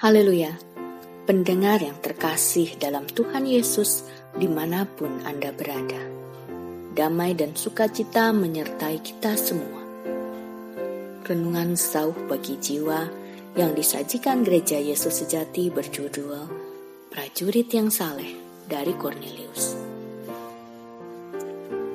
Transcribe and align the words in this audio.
Haleluya, 0.00 0.56
pendengar 1.28 1.84
yang 1.84 2.00
terkasih 2.00 2.80
dalam 2.80 3.04
Tuhan 3.04 3.44
Yesus 3.44 4.08
di 4.32 4.48
mana 4.48 4.88
pun 4.88 5.20
Anda 5.20 5.52
berada. 5.52 6.00
Damai 6.96 7.36
dan 7.36 7.52
sukacita 7.52 8.32
menyertai 8.32 9.04
kita 9.04 9.36
semua. 9.36 9.84
Renungan 11.28 11.76
sauh 11.76 12.16
bagi 12.24 12.56
jiwa 12.56 13.04
yang 13.52 13.76
disajikan 13.76 14.40
gereja 14.40 14.80
Yesus 14.80 15.12
sejati 15.12 15.68
berjudul 15.68 16.40
Prajurit 17.12 17.68
yang 17.68 17.92
Saleh 17.92 18.32
dari 18.64 18.96
Cornelius. 18.96 19.76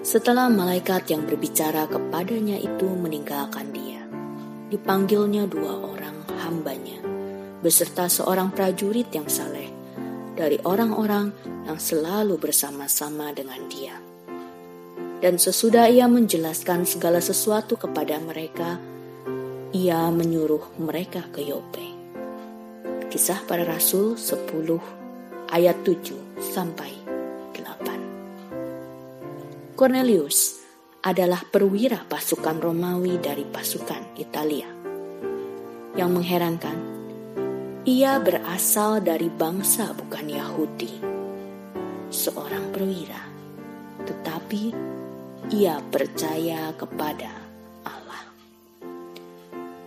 Setelah 0.05 0.53
malaikat 0.53 1.09
yang 1.09 1.25
berbicara 1.25 1.89
kepadanya 1.89 2.61
itu 2.61 2.87
meninggalkan 2.87 3.73
dia, 3.73 4.05
dipanggilnya 4.69 5.49
dua 5.49 5.73
orang 5.97 6.21
hambanya 6.39 7.16
beserta 7.67 8.07
seorang 8.07 8.55
prajurit 8.55 9.11
yang 9.11 9.27
saleh 9.27 9.67
dari 10.39 10.55
orang-orang 10.63 11.35
yang 11.67 11.75
selalu 11.75 12.39
bersama-sama 12.39 13.35
dengan 13.35 13.59
dia. 13.67 13.99
Dan 15.19 15.35
sesudah 15.35 15.91
ia 15.91 16.07
menjelaskan 16.07 16.87
segala 16.87 17.19
sesuatu 17.19 17.75
kepada 17.75 18.23
mereka, 18.23 18.79
ia 19.75 20.07
menyuruh 20.07 20.79
mereka 20.79 21.27
ke 21.27 21.43
Yope. 21.43 21.83
Kisah 23.11 23.43
para 23.43 23.67
Rasul 23.67 24.15
10 24.15 25.51
ayat 25.51 25.75
7 25.83 26.39
sampai 26.39 26.95
8. 27.51 29.75
Cornelius 29.75 30.63
adalah 31.03 31.43
perwira 31.43 31.99
pasukan 32.07 32.63
Romawi 32.63 33.19
dari 33.19 33.43
pasukan 33.43 34.15
Italia. 34.15 34.71
Yang 35.97 36.09
mengherankan, 36.13 36.96
ia 37.87 38.19
berasal 38.19 38.99
dari 38.99 39.31
bangsa 39.31 39.95
bukan 39.95 40.27
Yahudi, 40.27 40.99
seorang 42.11 42.75
perwira, 42.75 43.23
tetapi 44.03 44.75
ia 45.55 45.79
percaya 45.87 46.75
kepada 46.75 47.31
Allah. 47.87 48.27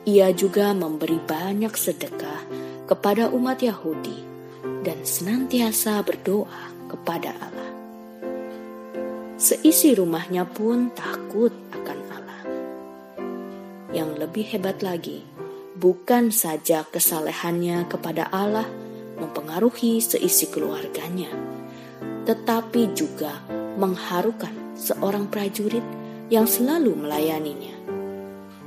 Ia 0.08 0.32
juga 0.32 0.72
memberi 0.72 1.20
banyak 1.20 1.76
sedekah 1.76 2.40
kepada 2.88 3.28
umat 3.36 3.60
Yahudi 3.60 4.24
dan 4.80 5.04
senantiasa 5.04 6.00
berdoa 6.00 6.72
kepada 6.88 7.36
Allah. 7.36 7.70
Seisi 9.36 9.92
rumahnya 9.92 10.48
pun 10.48 10.88
takut 10.96 11.52
akan 11.76 11.98
Allah. 12.08 12.42
Yang 13.92 14.10
lebih 14.24 14.44
hebat 14.56 14.80
lagi, 14.80 15.29
bukan 15.80 16.28
saja 16.28 16.84
kesalehannya 16.84 17.88
kepada 17.88 18.28
Allah 18.28 18.68
mempengaruhi 19.16 19.96
seisi 20.04 20.52
keluarganya, 20.52 21.32
tetapi 22.28 22.92
juga 22.92 23.40
mengharukan 23.80 24.76
seorang 24.76 25.32
prajurit 25.32 25.82
yang 26.28 26.44
selalu 26.44 26.92
melayaninya, 27.00 27.72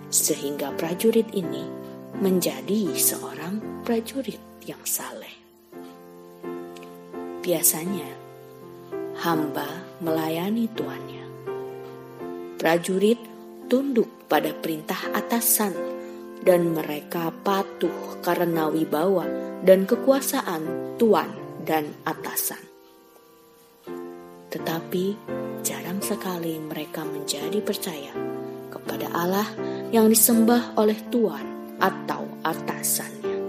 sehingga 0.09 0.73
prajurit 0.73 1.29
ini 1.37 1.61
menjadi 2.17 2.97
seorang 2.97 3.85
prajurit 3.85 4.41
yang 4.65 4.81
saleh. 4.81 5.37
Biasanya, 7.45 8.09
hamba 9.21 9.69
melayani 10.01 10.65
tuannya. 10.73 11.25
Prajurit 12.57 13.19
tunduk 13.69 14.25
pada 14.31 14.49
perintah 14.55 15.11
atasan 15.13 15.92
dan 16.43 16.75
mereka 16.75 17.31
patuh 17.31 18.19
karena 18.19 18.67
wibawa 18.67 19.23
dan 19.63 19.87
kekuasaan 19.87 20.95
tuan 20.99 21.31
dan 21.63 21.87
atasan. 22.03 22.59
Tetapi 24.51 25.05
jarang 25.63 26.03
sekali 26.03 26.59
mereka 26.59 27.07
menjadi 27.07 27.57
percaya 27.63 28.13
kepada 28.69 29.09
Allah 29.15 29.47
yang 29.89 30.11
disembah 30.11 30.77
oleh 30.77 30.99
tuan 31.09 31.75
atau 31.79 32.27
atasannya. 32.43 33.39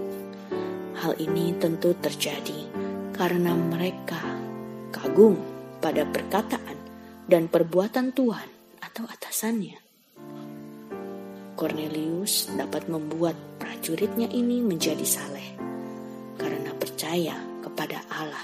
Hal 0.95 1.13
ini 1.21 1.53
tentu 1.59 1.93
terjadi 1.99 2.71
karena 3.13 3.53
mereka 3.53 4.23
kagum 4.89 5.37
pada 5.83 6.07
perkataan 6.07 6.77
dan 7.29 7.51
perbuatan 7.51 8.15
tuan 8.15 8.49
atau 8.81 9.05
atasannya. 9.05 9.84
Cornelius 11.55 12.51
dapat 12.51 12.91
membuat 12.91 13.33
prajuritnya 13.57 14.27
ini 14.27 14.59
menjadi 14.59 15.07
saleh 15.07 15.55
karena 16.35 16.75
percaya 16.75 17.39
kepada 17.63 18.03
Allah. 18.11 18.43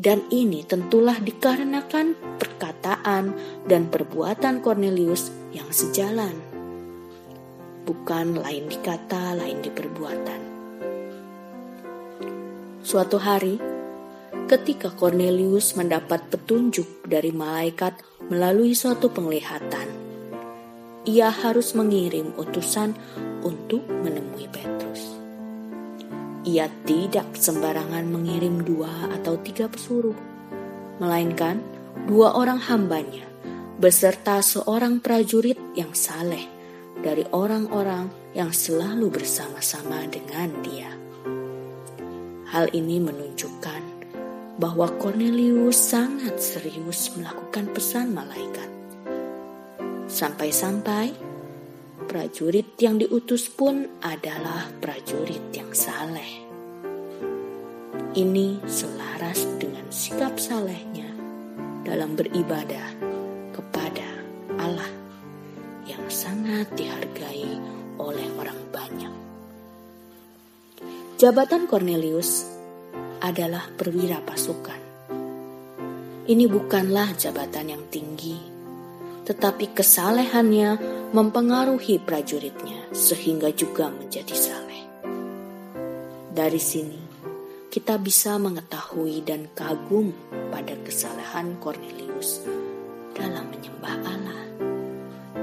Dan 0.00 0.24
ini 0.32 0.64
tentulah 0.64 1.20
dikarenakan 1.20 2.16
perkataan 2.40 3.36
dan 3.68 3.92
perbuatan 3.92 4.64
Cornelius 4.64 5.28
yang 5.52 5.68
sejalan. 5.68 6.32
Bukan 7.84 8.40
lain 8.40 8.64
di 8.70 8.78
kata, 8.80 9.36
lain 9.36 9.60
di 9.60 9.68
perbuatan. 9.68 10.40
Suatu 12.80 13.20
hari, 13.20 13.60
ketika 14.48 14.88
Cornelius 14.88 15.76
mendapat 15.76 16.32
petunjuk 16.32 17.04
dari 17.04 17.28
malaikat 17.28 18.00
melalui 18.32 18.72
suatu 18.72 19.12
penglihatan, 19.12 20.09
ia 21.10 21.34
harus 21.34 21.74
mengirim 21.74 22.30
utusan 22.38 22.94
untuk 23.42 23.82
menemui 23.90 24.46
Petrus. 24.46 25.18
Ia 26.46 26.70
tidak 26.86 27.34
sembarangan 27.34 28.06
mengirim 28.06 28.62
dua 28.62 29.10
atau 29.18 29.34
tiga 29.42 29.66
pesuruh, 29.66 30.14
melainkan 31.02 31.58
dua 32.06 32.38
orang 32.38 32.62
hambanya 32.62 33.26
beserta 33.82 34.38
seorang 34.38 35.02
prajurit 35.02 35.58
yang 35.74 35.90
saleh 35.90 36.46
dari 37.02 37.26
orang-orang 37.34 38.06
yang 38.30 38.54
selalu 38.54 39.10
bersama-sama 39.10 40.06
dengan 40.06 40.54
dia. 40.62 40.94
Hal 42.54 42.70
ini 42.70 43.02
menunjukkan 43.02 43.82
bahwa 44.62 44.86
Cornelius 45.00 45.74
sangat 45.74 46.38
serius 46.38 47.10
melakukan 47.18 47.66
pesan 47.74 48.14
malaikat. 48.14 48.69
Sampai-sampai 50.20 51.16
prajurit 52.04 52.76
yang 52.76 53.00
diutus 53.00 53.48
pun 53.48 53.88
adalah 54.04 54.68
prajurit 54.76 55.48
yang 55.56 55.72
saleh. 55.72 56.44
Ini 58.12 58.60
selaras 58.68 59.48
dengan 59.56 59.88
sikap 59.88 60.36
salehnya 60.36 61.08
dalam 61.88 62.20
beribadah 62.20 62.92
kepada 63.56 64.20
Allah 64.60 64.92
yang 65.88 66.04
sangat 66.12 66.68
dihargai 66.76 67.56
oleh 67.96 68.28
orang 68.36 68.60
banyak. 68.68 69.14
Jabatan 71.16 71.64
Cornelius 71.64 72.44
adalah 73.24 73.72
perwira 73.72 74.20
pasukan. 74.20 74.84
Ini 76.28 76.44
bukanlah 76.44 77.16
jabatan 77.16 77.72
yang 77.72 77.88
tinggi 77.88 78.59
tetapi 79.30 79.70
kesalehannya 79.70 80.74
mempengaruhi 81.14 82.02
prajuritnya 82.02 82.90
sehingga 82.90 83.54
juga 83.54 83.86
menjadi 83.86 84.34
saleh. 84.34 84.82
Dari 86.34 86.58
sini, 86.58 86.98
kita 87.70 87.94
bisa 88.02 88.34
mengetahui 88.42 89.22
dan 89.22 89.46
kagum 89.54 90.10
pada 90.50 90.74
kesalehan 90.82 91.62
Cornelius 91.62 92.42
dalam 93.14 93.46
menyembah 93.54 93.96
Allah 94.02 94.42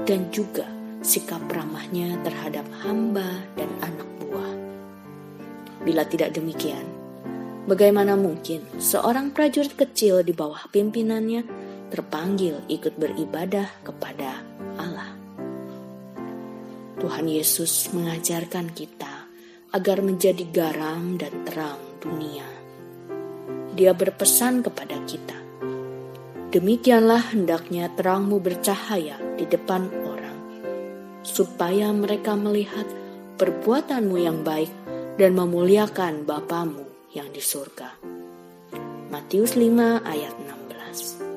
dan 0.04 0.28
juga 0.28 0.68
sikap 1.00 1.48
ramahnya 1.48 2.20
terhadap 2.28 2.68
hamba 2.84 3.40
dan 3.56 3.72
anak 3.80 4.08
buah. 4.20 4.52
Bila 5.80 6.04
tidak 6.04 6.36
demikian, 6.36 6.84
bagaimana 7.64 8.20
mungkin 8.20 8.60
seorang 8.76 9.32
prajurit 9.32 9.72
kecil 9.72 10.20
di 10.20 10.36
bawah 10.36 10.68
pimpinannya 10.68 11.57
terpanggil 11.88 12.60
ikut 12.68 12.94
beribadah 13.00 13.68
kepada 13.84 14.44
Allah. 14.76 15.16
Tuhan 16.98 17.30
Yesus 17.30 17.94
mengajarkan 17.94 18.74
kita 18.74 19.30
agar 19.70 20.02
menjadi 20.02 20.44
garam 20.48 21.14
dan 21.14 21.46
terang 21.46 21.78
dunia. 22.02 22.46
Dia 23.78 23.94
berpesan 23.94 24.66
kepada 24.66 24.98
kita, 25.06 25.38
"Demikianlah 26.50 27.30
hendaknya 27.30 27.86
terangmu 27.94 28.42
bercahaya 28.42 29.14
di 29.38 29.46
depan 29.46 29.86
orang, 30.02 30.38
supaya 31.22 31.94
mereka 31.94 32.34
melihat 32.34 32.88
perbuatanmu 33.38 34.16
yang 34.18 34.42
baik 34.42 34.72
dan 35.14 35.38
memuliakan 35.38 36.26
Bapamu 36.26 37.14
yang 37.14 37.30
di 37.30 37.38
surga." 37.38 37.94
Matius 39.08 39.54
5 39.54 40.02
ayat 40.02 40.34
16 40.34 41.27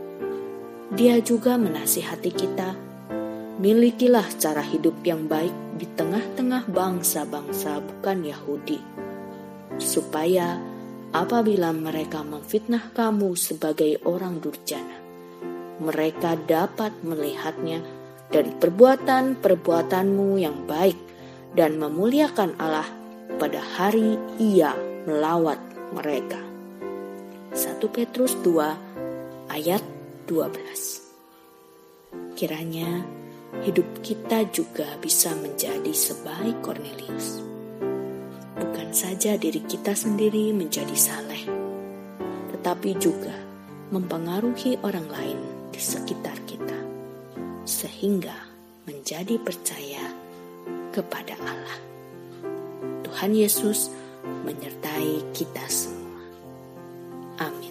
dia 0.92 1.24
juga 1.24 1.56
menasihati 1.56 2.32
kita, 2.36 2.76
milikilah 3.64 4.28
cara 4.36 4.60
hidup 4.60 5.00
yang 5.08 5.24
baik 5.32 5.56
di 5.80 5.88
tengah-tengah 5.88 6.68
bangsa-bangsa 6.68 7.80
bukan 7.80 8.28
Yahudi, 8.28 8.80
supaya 9.80 10.60
apabila 11.16 11.72
mereka 11.72 12.28
memfitnah 12.28 12.92
kamu 12.92 13.40
sebagai 13.40 14.04
orang 14.04 14.44
durjana, 14.44 15.00
mereka 15.80 16.36
dapat 16.36 16.92
melihatnya 17.08 17.80
dari 18.28 18.52
perbuatan-perbuatanmu 18.52 20.44
yang 20.44 20.68
baik 20.68 21.00
dan 21.56 21.80
memuliakan 21.80 22.56
Allah 22.60 22.88
pada 23.40 23.64
hari 23.64 24.20
ia 24.44 24.76
melawat 25.08 25.60
mereka. 25.96 26.40
1 27.56 27.80
Petrus 27.92 28.36
2 28.44 29.52
ayat 29.52 29.84
12 30.32 32.40
Kiranya 32.40 33.04
hidup 33.68 34.00
kita 34.00 34.48
juga 34.48 34.88
bisa 35.04 35.36
menjadi 35.36 35.92
sebaik 35.92 36.64
Cornelius. 36.64 37.44
Bukan 38.56 38.96
saja 38.96 39.36
diri 39.36 39.60
kita 39.68 39.92
sendiri 39.92 40.56
menjadi 40.56 40.96
saleh, 40.96 41.44
tetapi 42.56 42.96
juga 42.96 43.36
mempengaruhi 43.92 44.80
orang 44.88 45.12
lain 45.12 45.40
di 45.76 45.84
sekitar 45.84 46.40
kita, 46.48 46.80
sehingga 47.68 48.48
menjadi 48.88 49.36
percaya 49.36 50.16
kepada 50.96 51.36
Allah. 51.44 51.80
Tuhan 53.04 53.36
Yesus 53.36 53.92
menyertai 54.48 55.36
kita 55.36 55.68
semua. 55.68 56.24
Amin. 57.44 57.71